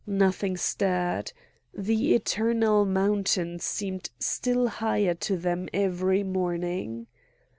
Nothing 0.07 0.57
stirred; 0.57 1.31
the 1.75 2.15
eternal 2.15 2.85
mountain 2.85 3.59
seemed 3.59 4.09
still 4.17 4.67
higher 4.67 5.13
to 5.13 5.37
them 5.37 5.69
every 5.71 6.23
morning. 6.23 7.05